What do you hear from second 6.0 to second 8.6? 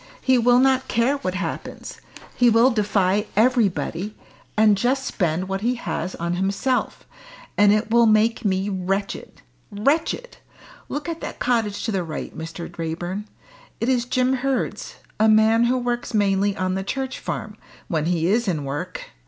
on himself. And it will make